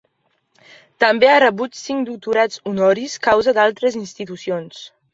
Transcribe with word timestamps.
També 1.03 1.29
ha 1.33 1.43
rebut 1.43 1.77
cinc 1.83 2.09
doctorats 2.09 2.65
honoris 2.73 3.21
causa 3.31 3.57
d'altres 3.61 4.03
institucions. 4.05 4.87